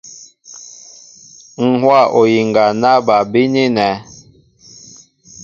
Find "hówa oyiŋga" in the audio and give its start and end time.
1.81-2.63